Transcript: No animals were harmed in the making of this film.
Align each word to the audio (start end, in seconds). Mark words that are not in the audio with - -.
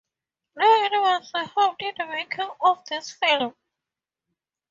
No 0.55 0.65
animals 0.83 1.29
were 1.31 1.43
harmed 1.45 1.75
in 1.81 1.93
the 1.95 2.07
making 2.07 2.49
of 2.59 2.83
this 2.87 3.11
film. 3.11 3.53